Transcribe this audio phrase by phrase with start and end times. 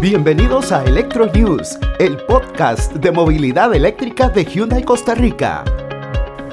[0.00, 5.64] Bienvenidos a Electro News, el podcast de movilidad eléctrica de Hyundai Costa Rica.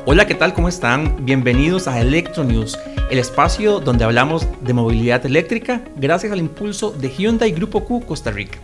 [0.07, 0.55] Hola, ¿qué tal?
[0.55, 1.23] ¿Cómo están?
[1.23, 2.75] Bienvenidos a Electro News,
[3.11, 8.31] el espacio donde hablamos de movilidad eléctrica gracias al impulso de Hyundai Grupo Q Costa
[8.31, 8.57] Rica.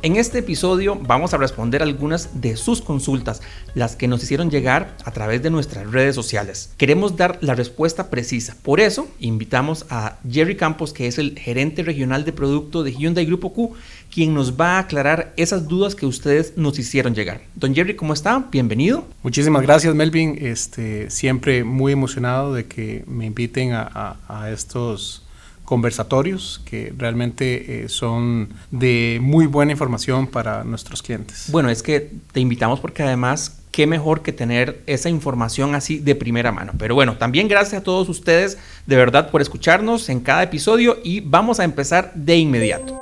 [0.00, 3.42] En este episodio vamos a responder algunas de sus consultas,
[3.74, 6.70] las que nos hicieron llegar a través de nuestras redes sociales.
[6.76, 11.82] Queremos dar la respuesta precisa, por eso invitamos a Jerry Campos, que es el gerente
[11.82, 13.74] regional de producto de Hyundai Grupo Q,
[14.08, 17.40] quien nos va a aclarar esas dudas que ustedes nos hicieron llegar.
[17.56, 18.46] Don Jerry, ¿cómo está?
[18.52, 19.04] Bienvenido.
[19.24, 20.38] Muchísimas gracias, Melvin.
[20.40, 25.24] Este, siempre muy emocionado de que me inviten a, a estos
[25.68, 31.48] conversatorios que realmente eh, son de muy buena información para nuestros clientes.
[31.50, 36.14] Bueno, es que te invitamos porque además qué mejor que tener esa información así de
[36.14, 36.72] primera mano.
[36.78, 41.20] Pero bueno, también gracias a todos ustedes de verdad por escucharnos en cada episodio y
[41.20, 42.98] vamos a empezar de inmediato.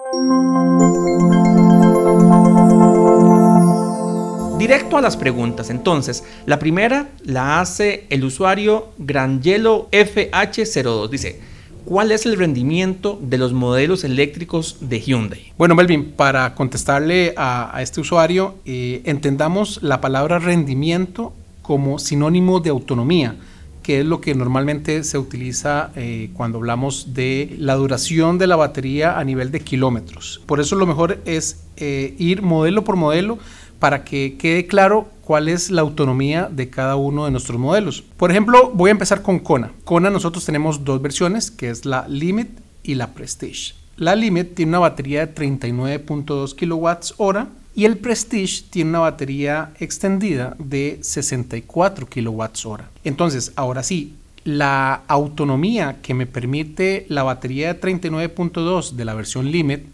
[4.59, 5.71] Directo a las preguntas.
[5.71, 11.09] Entonces, la primera la hace el usuario Grangelo FH02.
[11.11, 11.41] Dice,
[11.87, 15.53] ¿Cuál es el rendimiento de los modelos eléctricos de Hyundai?
[15.57, 22.71] Bueno, Melvin, para contestarle a, este usuario, eh, entendamos la palabra rendimiento como sinónimo de
[22.71, 23.37] autonomía
[23.85, 28.57] que es lo que normalmente se utiliza eh, cuando hablamos de la duración de la
[28.57, 30.43] batería a nivel de kilómetros.
[30.45, 33.39] Por eso lo mejor es eh, ir modelo por modelo
[33.79, 38.03] para que quede claro cuál es la autonomía de cada uno de nuestros modelos.
[38.17, 39.73] Por ejemplo, voy a empezar con Kona.
[39.85, 42.49] Kona nosotros tenemos dos versiones, que es la Limit
[42.83, 43.75] y la Prestige.
[43.97, 50.55] La Limit tiene una batería de 39.2 kWh y el Prestige tiene una batería extendida
[50.59, 52.83] de 64 kWh.
[53.05, 59.51] Entonces, ahora sí, la autonomía que me permite la batería de 39.2 de la versión
[59.51, 59.87] Limit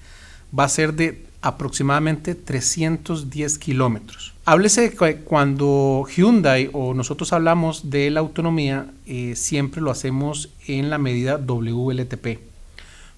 [0.56, 4.32] va a ser de aproximadamente 310 kilómetros.
[4.44, 10.89] Háblese que cuando Hyundai o nosotros hablamos de la autonomía, eh, siempre lo hacemos en
[10.89, 12.39] la medida WLTP,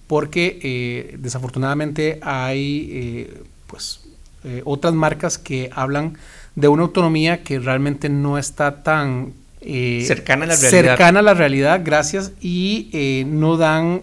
[0.06, 4.00] porque eh, desafortunadamente hay eh, pues,
[4.64, 6.18] otras marcas que hablan
[6.54, 9.32] de una autonomía que realmente no está tan
[9.62, 10.70] cercana, a la realidad.
[10.70, 14.02] cercana a la realidad, gracias, y no dan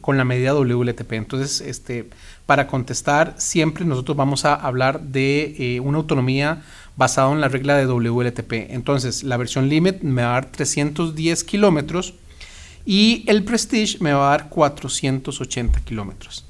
[0.00, 1.12] con la medida WLTP.
[1.12, 2.08] Entonces, este,
[2.46, 6.62] para contestar, siempre nosotros vamos a hablar de eh, una autonomía
[6.96, 8.52] basada en la regla de WLTP.
[8.70, 12.14] Entonces, la versión Limit me va a dar 310 kilómetros
[12.84, 16.44] y el Prestige me va a dar 480 kilómetros.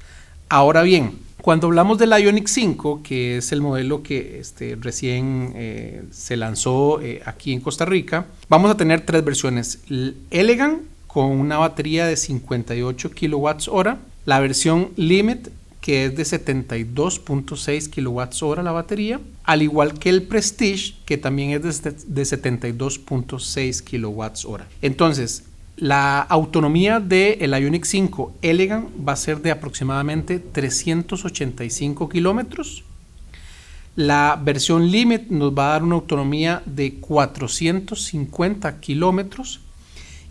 [0.49, 6.03] Ahora bien, cuando hablamos del Ionic 5, que es el modelo que este, recién eh,
[6.11, 9.79] se lanzó eh, aquí en Costa Rica, vamos a tener tres versiones.
[9.89, 15.49] El Elegant con una batería de 58 kilowatts hora, la versión Limit
[15.83, 21.83] que es de 72.6 kWh la batería, al igual que el Prestige, que también es
[21.83, 24.61] de, de 72.6 kWh.
[24.81, 25.43] Entonces,
[25.75, 32.85] la autonomía del el Ioniq 5 Elegant va a ser de aproximadamente 385 kilómetros.
[33.97, 39.59] La versión Limit nos va a dar una autonomía de 450 kilómetros.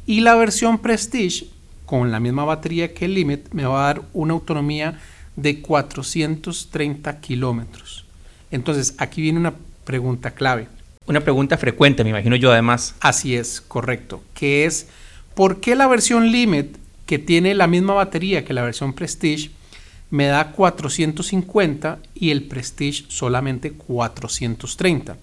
[0.06, 1.48] Y la versión Prestige,
[1.84, 7.20] con la misma batería que el Limit, me va a dar una autonomía de 430
[7.20, 8.04] kilómetros.
[8.50, 9.54] Entonces, aquí viene una
[9.84, 10.68] pregunta clave.
[11.06, 12.94] Una pregunta frecuente, me imagino yo además.
[13.00, 14.22] Así es, correcto.
[14.34, 14.88] Que es,
[15.34, 16.76] ¿por qué la versión Limit,
[17.06, 19.50] que tiene la misma batería que la versión Prestige,
[20.10, 25.16] me da 450 y el Prestige solamente 430?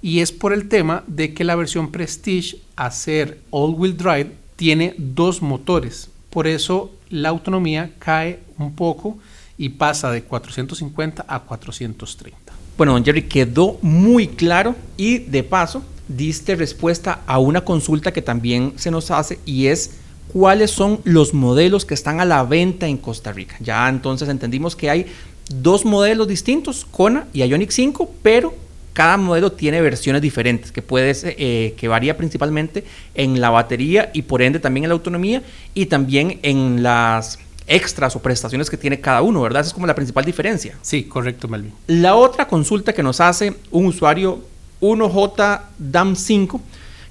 [0.00, 4.94] Y es por el tema de que la versión Prestige, a ser all-wheel drive, tiene
[4.96, 6.10] dos motores.
[6.30, 9.18] Por eso la autonomía cae un poco
[9.58, 12.38] y pasa de 450 a 430.
[12.76, 18.22] Bueno, don Jerry, quedó muy claro y de paso diste respuesta a una consulta que
[18.22, 19.96] también se nos hace y es
[20.32, 23.56] cuáles son los modelos que están a la venta en Costa Rica.
[23.60, 25.06] Ya entonces entendimos que hay
[25.50, 28.54] dos modelos distintos, Kona y Ionic 5, pero
[28.92, 32.84] cada modelo tiene versiones diferentes, que puede eh, que varía principalmente
[33.14, 35.42] en la batería y por ende también en la autonomía
[35.74, 37.38] y también en las
[37.68, 39.60] extras o prestaciones que tiene cada uno, ¿verdad?
[39.60, 40.76] Esa es como la principal diferencia.
[40.82, 41.72] Sí, correcto, Melvin.
[41.86, 44.40] La otra consulta que nos hace un usuario
[44.80, 46.60] 1J DAM 5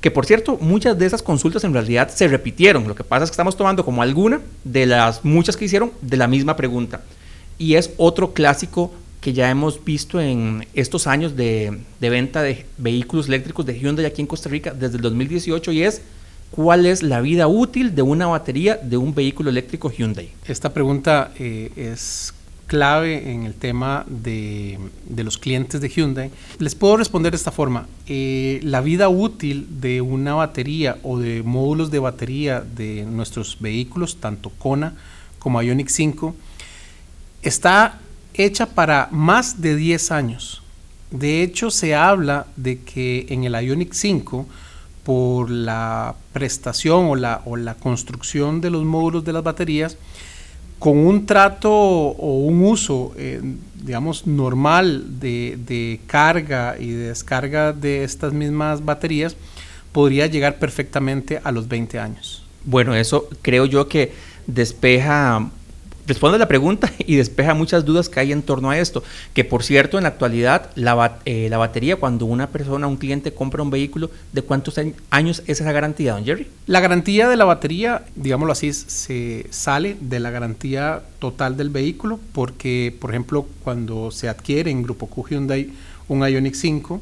[0.01, 2.88] que por cierto, muchas de esas consultas en realidad se repitieron.
[2.88, 6.18] Lo que pasa es que estamos tomando como alguna de las muchas que hicieron de
[6.18, 7.01] la misma pregunta.
[7.57, 12.65] Y es otro clásico que ya hemos visto en estos años de, de venta de
[12.77, 16.01] vehículos eléctricos de Hyundai aquí en Costa Rica desde el 2018 y es
[16.51, 20.31] ¿Cuál es la vida útil de una batería de un vehículo eléctrico Hyundai?
[20.45, 22.33] Esta pregunta eh, es
[22.67, 24.77] clave en el tema de,
[25.15, 26.31] los clientes de Hyundai.
[26.59, 27.88] Les puedo responder de esta forma.
[28.07, 34.17] Eh, la vida útil de una batería o de módulos de batería de nuestros vehículos,
[34.17, 34.94] tanto Kona
[35.39, 36.35] como Ioniq 5,
[37.41, 37.99] está
[38.33, 40.61] hecha para más de 10 años.
[41.09, 44.45] De hecho, se habla de que en el Ioniq 5,
[45.07, 49.95] por la prestación o la, o la construcción de los módulos de las baterías,
[50.80, 53.39] con un trato o un uso, eh,
[53.74, 59.38] digamos, normal de, carga y de descarga de estas mismas baterías,
[59.94, 62.44] podría llegar perfectamente a los 20 años.
[62.65, 64.12] Bueno, eso creo yo que
[64.45, 65.50] despeja
[66.07, 69.04] responde la pregunta y despeja muchas dudas que hay en torno a esto.
[69.33, 73.33] Que por cierto, en la actualidad, la, eh, la batería, cuando una persona, un cliente
[73.33, 76.48] compra un vehículo, ¿de cuántos años es esa garantía, don Jerry?
[76.65, 82.19] La garantía de la batería, digámoslo así, se sale de la garantía total del vehículo,
[82.33, 85.69] porque, por ejemplo, cuando se adquiere en Grupo Q Hyundai
[86.07, 87.01] un Ioniq 5,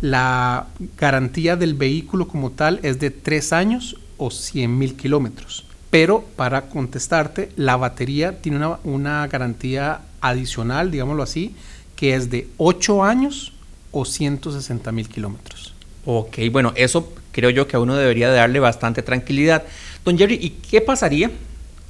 [0.00, 0.66] la
[0.98, 5.65] garantía del vehículo como tal es de 3 años o 100 mil kilómetros.
[5.90, 11.54] Pero para contestarte, la batería tiene una, garantía adicional, digámoslo así,
[11.94, 13.52] que es de 8 años
[13.92, 15.74] o 160 mil kilómetros.
[16.04, 19.64] Ok, bueno, eso creo yo que a uno debería darle bastante tranquilidad.
[20.04, 21.30] Don Jerry, ¿y qué pasaría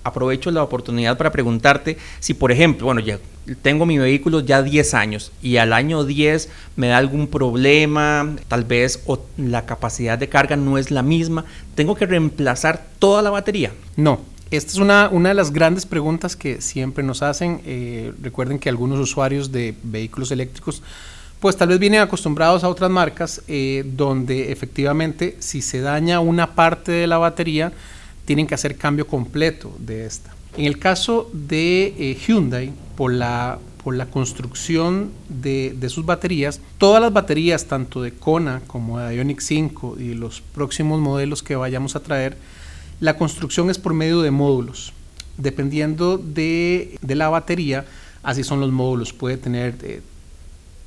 [0.06, 3.18] aprovecho la oportunidad para preguntarte si, por ejemplo, bueno, ya
[3.62, 8.64] tengo mi vehículo ya 10 años y al año 10 me da algún problema, tal
[8.64, 11.44] vez o la capacidad de carga no es la misma,
[11.74, 13.72] ¿tengo que reemplazar toda la batería?
[13.96, 14.20] No.
[14.48, 17.62] Esta es una, una de las grandes preguntas que siempre nos hacen.
[17.66, 20.84] Eh, recuerden que algunos usuarios de vehículos eléctricos
[21.40, 26.54] pues tal vez vienen acostumbrados a otras marcas eh, donde efectivamente si se daña una
[26.54, 27.72] parte de la batería,
[28.26, 30.34] tienen que hacer cambio completo de esta.
[30.58, 36.60] En el caso de eh, Hyundai, por la, por la construcción de, de, sus baterías,
[36.78, 41.56] todas las baterías, tanto de Kona como de Ioniq 5 y los próximos modelos que
[41.56, 42.36] vayamos a traer,
[43.00, 44.92] la construcción es por medio de módulos.
[45.36, 47.84] Dependiendo de, de la batería,
[48.22, 49.12] así son los módulos.
[49.12, 50.02] Puede tener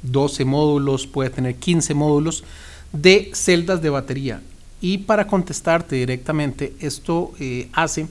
[0.02, 2.44] 12 eh, módulos, puede tener 15 módulos
[2.92, 4.42] de celdas de batería.
[4.82, 8.08] Y para contestarte directamente, esto eh, hace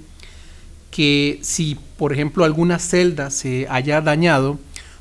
[0.91, 4.59] que si, por ejemplo, alguna celda se haya dañado,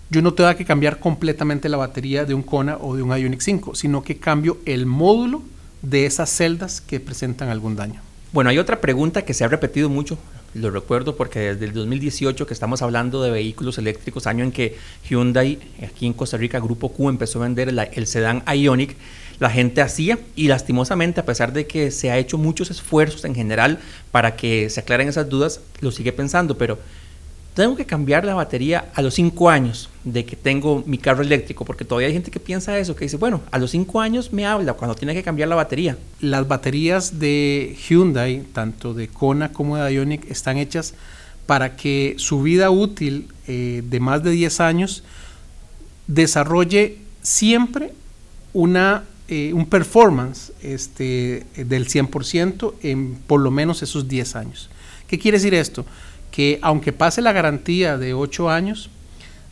[0.09, 3.41] yo no tenga que cambiar completamente la batería de un Kona o de un Ioniq
[3.41, 5.41] 5, sino que cambio el módulo
[5.81, 8.01] de esas celdas que presentan algún daño.
[8.31, 10.17] Bueno, hay otra pregunta que se ha repetido mucho,
[10.53, 14.77] lo recuerdo porque desde el 2018 que estamos hablando de vehículos eléctricos, año en que
[15.09, 18.95] Hyundai aquí en Costa Rica, Grupo Q, empezó a vender el, sedán Ioniq,
[19.39, 23.35] la gente hacía y lastimosamente a pesar de que se ha hecho muchos esfuerzos en
[23.35, 23.79] general
[24.11, 26.77] para que se aclaren esas dudas, lo sigue pensando, pero
[27.57, 31.65] tengo que cambiar la batería a los 5 años de que tengo mi carro eléctrico,
[31.65, 34.45] porque todavía hay gente que piensa eso, que dice, bueno, a los 5 años me
[34.45, 35.97] habla cuando tiene que cambiar la batería.
[36.21, 40.93] Las baterías de Hyundai, tanto de Kona como de Ioniq, están hechas
[41.47, 45.03] para que su vida útil eh, de más de 10 años
[46.05, 47.91] desarrolle siempre
[48.53, 54.69] una eh, un performance este, del 100% en por lo menos esos 10 años.
[55.07, 55.85] ¿Qué quiere decir esto?
[56.31, 58.89] Que aunque pase la garantía de 8 años,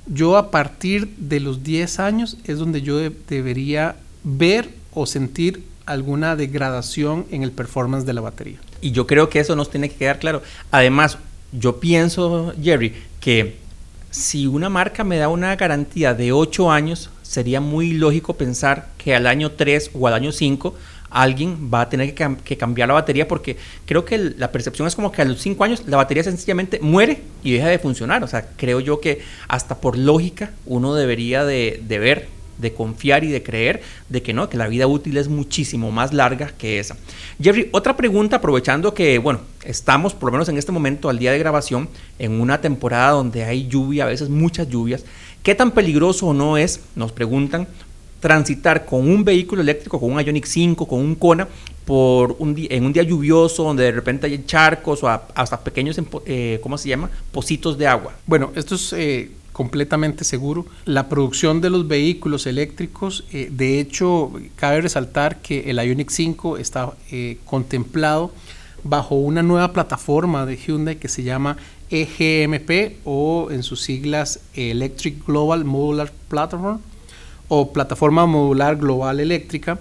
[0.08, 6.36] yo a partir de los 10 años es donde yo debería ver o sentir alguna
[6.36, 8.60] degradación en el performance de la batería.
[8.82, 10.42] Y yo creo que eso nos tiene que quedar claro.
[10.72, 11.18] Además,
[11.52, 13.58] yo pienso, Jerry, que
[14.16, 19.14] si una marca me da una garantía de 8 años, sería muy lógico pensar que
[19.14, 20.74] al año 3 o al año 5
[21.10, 25.12] alguien va a tener que, cambiar la batería porque creo que la percepción es como
[25.12, 28.24] que a los 5 años la batería sencillamente muere y deja de funcionar.
[28.24, 33.32] O sea, creo yo que hasta por lógica uno debería de, ver de confiar y
[33.32, 36.96] de creer de que no, que la vida útil es muchísimo más larga que esa.
[37.42, 41.32] Jerry, otra pregunta, aprovechando que, bueno, estamos por lo menos en este momento, al día
[41.32, 45.04] de grabación, en una temporada donde hay lluvia, a veces muchas lluvias,
[45.44, 47.68] ¿qué tan peligroso o no es, nos preguntan,
[48.20, 51.48] transitar con un vehículo eléctrico, con un Ioniq 5, con un Kona,
[51.86, 56.00] por un día, en un día lluvioso donde de repente hay charcos o hasta pequeños,
[56.26, 57.10] eh, ¿cómo se llama?
[57.32, 58.16] Pocitos de agua.
[58.26, 60.66] Bueno, esto es eh, completamente seguro.
[60.84, 66.58] La producción de los vehículos eléctricos, eh, de hecho, cabe resaltar que el Ioniq 5
[66.58, 68.34] está eh, contemplado
[68.86, 71.58] bajo una nueva plataforma de Hyundai que se llama
[71.90, 76.80] EGMP o en sus siglas Electric Global Modular Platform
[77.48, 79.80] o Plataforma Modular Global Eléctrica,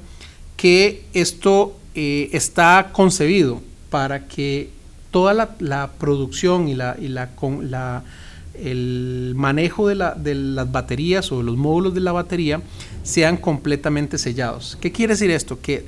[0.56, 4.70] que esto eh, está concebido para que
[5.10, 7.30] toda la, producción y la, y la,
[7.62, 8.02] la
[8.54, 12.62] el manejo de, las baterías o de los módulos de la batería
[13.02, 14.78] sean completamente sellados.
[14.80, 15.60] ¿Qué quiere decir esto?
[15.60, 15.84] Que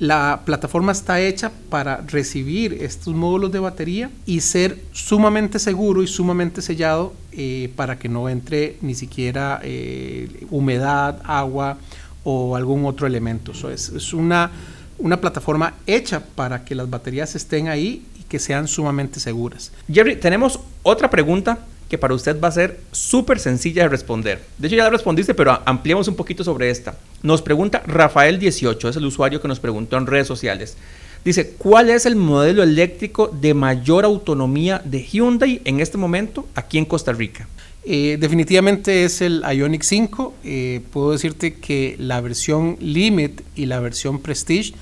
[0.00, 6.06] la plataforma está hecha para recibir estos módulos de batería y ser sumamente seguro y
[6.06, 11.76] sumamente sellado eh, para que no entre ni siquiera eh, humedad, agua
[12.24, 13.52] o algún otro elemento.
[13.68, 14.50] es, una,
[14.98, 19.70] una plataforma hecha para que las baterías estén ahí y que sean sumamente seguras.
[19.92, 21.58] Jerry, tenemos otra pregunta
[21.90, 24.40] que para usted va a ser súper sencilla de responder.
[24.58, 26.96] De hecho ya la respondiste, pero ampliamos un poquito sobre esta.
[27.22, 30.76] Nos pregunta Rafael18, es el usuario que nos preguntó en redes sociales.
[31.24, 36.78] Dice, ¿cuál es el modelo eléctrico de mayor autonomía de Hyundai en este momento aquí
[36.78, 37.48] en Costa Rica?
[37.82, 40.34] Eh, definitivamente es el Ioniq 5.
[40.44, 44.74] Eh, puedo decirte que la versión Limit y la versión Prestige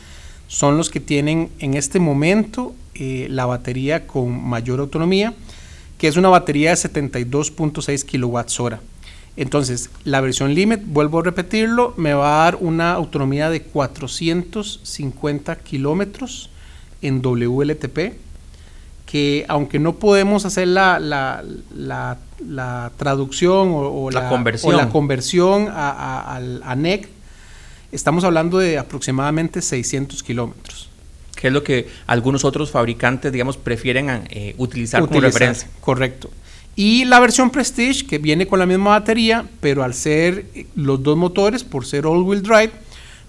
[0.47, 5.33] son los que tienen en este momento eh, la batería con mayor autonomía
[5.99, 8.77] que es una batería de 72.6 kWh.
[9.37, 15.57] Entonces, la versión Limit, vuelvo a repetirlo, me va a dar una autonomía de 450
[15.57, 16.51] kilómetros
[17.03, 18.15] en WLTP,
[19.07, 26.77] que aunque no podemos hacer la, la, traducción o, la, conversión, la conversión a, a
[26.77, 27.09] NEC,
[27.93, 30.89] estamos hablando de aproximadamente 600 kilómetros
[31.39, 35.69] que es lo que algunos otros fabricantes, digamos, prefieren eh, utilizar, como referencia.
[35.81, 36.31] Correcto.
[36.75, 41.01] Y la versión Prestige, que viene con la misma batería, pero al ser eh, los
[41.01, 42.73] dos motores, por ser all-wheel drive,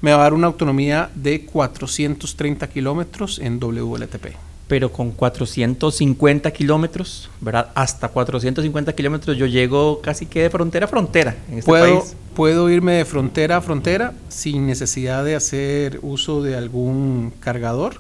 [0.02, 4.49] me va a dar una autonomía de 430 kilómetros en WLTP.
[4.70, 7.72] Pero con 450 kilómetros, ¿verdad?
[7.76, 12.16] Hasta 450 kilómetros yo llego casi que de frontera a frontera en este puedo, país.
[12.34, 17.96] Puedo irme de frontera a frontera sin necesidad de hacer uso de algún cargador.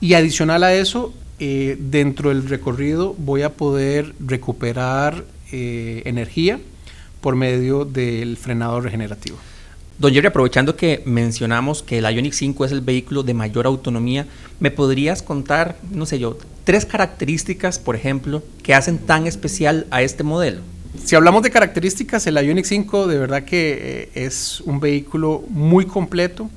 [0.00, 6.60] Y adicional a eso, eh, dentro del recorrido voy a poder recuperar eh, energía
[7.20, 9.38] por medio del frenado regenerativo.
[9.98, 14.26] Don Jerry, aprovechando que mencionamos que el Ioniq 5 es el vehículo de mayor autonomía,
[14.60, 20.02] ¿me podrías contar, no sé yo, tres características, por ejemplo, que hacen tan especial a
[20.02, 20.60] este modelo?
[21.04, 25.84] Si hablamos de características, el Ioniq 5 de verdad que eh, es un vehículo muy
[25.84, 26.48] completo,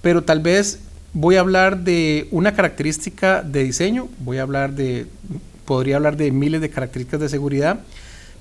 [0.00, 0.78] pero tal vez
[1.12, 5.06] voy a hablar de una característica de diseño, voy a hablar de,
[5.66, 7.80] podría hablar de miles de características de seguridad,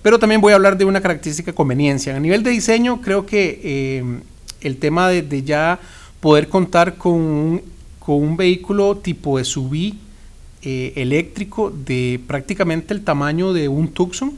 [0.01, 2.15] pero también voy a hablar de una característica conveniencia.
[2.15, 4.03] A nivel de diseño, creo que eh,
[4.61, 5.79] el tema de, ya
[6.19, 7.61] poder contar con un,
[7.99, 9.93] con un vehículo tipo SUV
[10.63, 14.33] eh, eléctrico de prácticamente el tamaño de un Tucson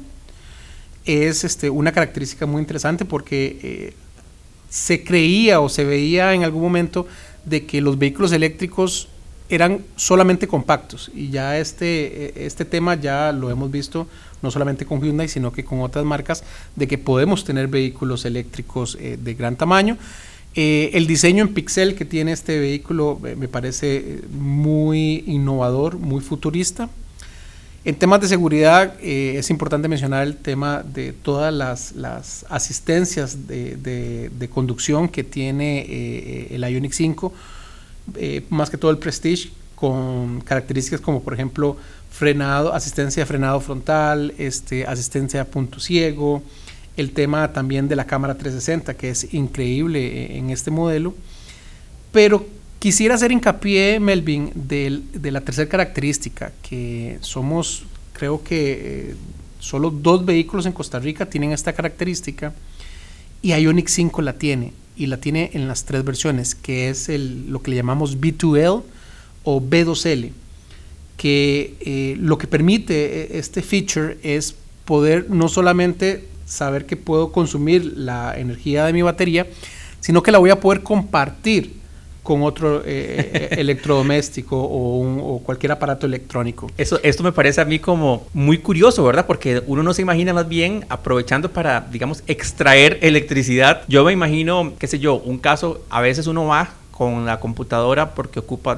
[1.06, 3.94] es este, una característica muy interesante porque eh,
[4.70, 7.08] se creía o se veía en algún momento
[7.46, 9.10] de que los vehículos eléctricos
[9.50, 14.08] eran solamente compactos y ya este, e, este tema ya lo hemos visto
[14.42, 16.44] no solamente con Hyundai sino que con otras marcas
[16.76, 19.98] de que podemos tener vehículos eléctricos eh, de gran tamaño.
[20.56, 26.22] Eh, el diseño en pixel que tiene este vehículo eh, me parece muy innovador, muy
[26.22, 26.90] futurista.
[27.86, 34.48] En temas de seguridad es importante mencionar el tema de todas las, asistencias de, de,
[34.48, 37.34] conducción que tiene el Ioniq 5
[38.16, 41.78] eh, más que todo el Prestige, con características como por ejemplo
[42.10, 46.44] frenado, asistencia de frenado frontal, este, asistencia a punto ciego,
[46.96, 51.16] el tema también de la cámara 360, que es increíble eh, en este modelo.
[52.12, 52.46] Pero
[52.80, 57.84] quisiera hacer hincapié, Melvin, de, de la tercera característica, que somos,
[58.14, 59.16] creo que eh,
[59.60, 62.54] solo dos vehículos en Costa Rica tienen esta característica
[63.44, 67.62] y Ionic 5 la tiene y la tiene en las tres versiones, que es lo
[67.62, 68.82] que le llamamos B2L
[69.44, 70.32] o B2L,
[71.18, 77.32] que eh, lo que permite e, este feature es poder no solamente saber que puedo
[77.32, 79.46] consumir la energía de mi batería,
[80.00, 81.83] sino que la voy a poder compartir
[82.24, 86.72] con otro eh, eh, electrodoméstico o, cualquier aparato electrónico.
[86.78, 89.26] Eso, esto me parece a mí como muy curioso, ¿verdad?
[89.28, 93.82] Porque uno no se imagina más bien aprovechando para, digamos, extraer electricidad.
[93.88, 98.14] Yo me imagino, qué sé yo, un caso, a veces uno va con la computadora
[98.14, 98.76] porque ocupa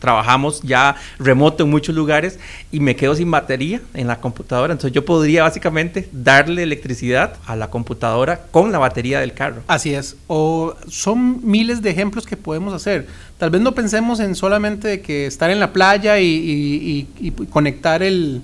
[0.00, 2.40] trabajamos ya remoto en muchos lugares
[2.72, 4.72] y me quedo sin batería en la computadora.
[4.72, 9.62] Entonces yo podría básicamente darle electricidad a la computadora con la batería del carro.
[9.68, 10.16] Así es.
[10.26, 13.06] O son miles de ejemplos que podemos hacer.
[13.38, 17.06] Tal vez no pensemos en solamente que estar en la playa y,
[17.50, 18.42] conectar el,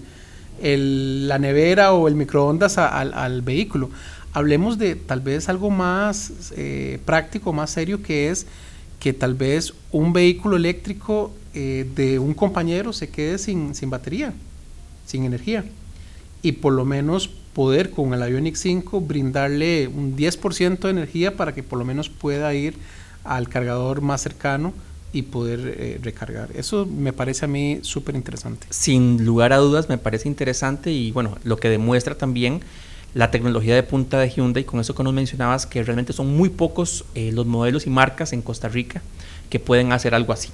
[0.61, 3.91] la nevera o el microondas al, vehículo.
[4.33, 8.47] Hablemos de tal vez algo más eh, práctico, más serio, que es
[9.01, 14.35] que tal vez un vehículo eléctrico eh, de un compañero se quede sin, batería,
[15.07, 15.65] sin energía.
[16.43, 21.55] y por lo menos poder con el Ionic 5 brindarle un 10% de energía para
[21.55, 22.75] que por lo menos pueda ir
[23.25, 24.75] al cargador más cercano
[25.13, 26.51] y poder eh, recargar.
[26.55, 28.67] Eso me parece a mí súper interesante.
[28.71, 32.61] Sin lugar a dudas me parece interesante y bueno, lo que demuestra también
[33.17, 36.51] la tecnología de punta de Hyundai, con eso que nos mencionabas, que realmente son muy
[36.51, 39.01] pocos eh, los modelos y marcas en Costa Rica
[39.49, 40.51] que pueden hacer algo así.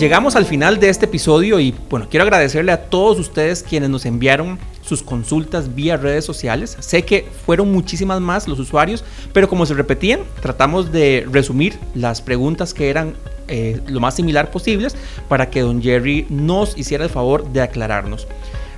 [0.00, 4.04] Llegamos al final de este episodio y bueno, quiero agradecerle a todos ustedes quienes nos
[4.04, 4.58] enviaron
[4.92, 6.76] sus consultas vía redes sociales.
[6.80, 12.20] Sé que fueron muchísimas más los usuarios, pero como se repetían, tratamos de resumir las
[12.20, 13.14] preguntas que eran
[13.48, 14.94] eh, lo más similar posibles
[15.30, 18.26] para que don Jerry nos hiciera el favor de aclararnos.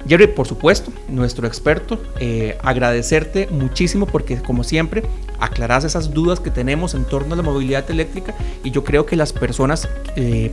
[0.07, 5.03] Jerry, por supuesto, nuestro experto, eh, agradecerte muchísimo porque como siempre
[5.41, 9.17] aclaras esas dudas que tenemos en torno a la movilidad eléctrica y yo creo que
[9.17, 10.53] las personas eh,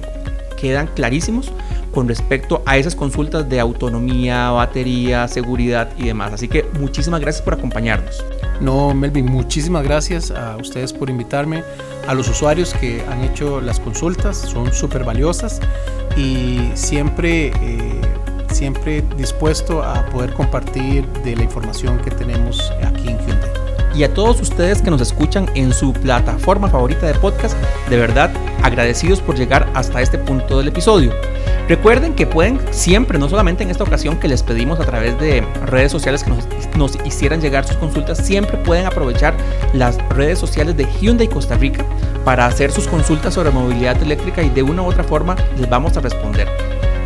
[0.62, 1.52] quedan clarísimos
[1.92, 6.34] con respecto a esas consultas de autonomía, batería, seguridad y demás.
[6.34, 8.24] Así que muchísimas gracias por acompañarnos.
[8.62, 11.64] No, Melvin, muchísimas gracias a ustedes por invitarme,
[12.08, 15.60] a los usuarios que han hecho las consultas, son súper valiosas
[16.16, 18.02] y siempre, eh,
[18.52, 23.62] siempre dispuesto a poder compartir de la información que tenemos aquí en Hyundai
[23.96, 27.58] y a todos ustedes que nos escuchan en su plataforma favorita de podcast,
[27.90, 28.32] de verdad
[28.64, 31.14] agradecidos por llegar hasta este punto del episodio.
[31.68, 35.42] Recuerden que pueden siempre, no solamente en esta ocasión que les pedimos a través de
[35.66, 36.32] redes sociales que
[36.78, 39.34] nos, hicieran llegar sus consultas, siempre pueden aprovechar
[39.74, 41.86] las redes sociales de Hyundai Costa Rica
[42.26, 45.96] para hacer sus consultas sobre movilidad eléctrica y de una u otra forma les vamos
[45.98, 46.48] a responder.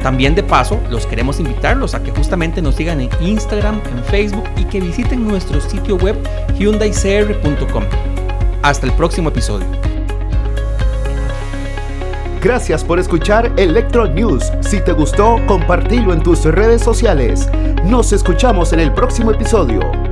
[0.02, 4.44] También de paso, los queremos invitarlos a que justamente nos sigan en Instagram, en Facebook
[4.56, 6.16] y que visiten nuestro sitio web
[6.58, 7.84] hyundaicr.com.
[8.62, 9.95] Hasta el próximo episodio.
[12.46, 14.52] Gracias por escuchar Electro News.
[14.62, 17.50] Si te gustó, compartilo en tus redes sociales.
[17.86, 20.05] Nos escuchamos en el próximo episodio.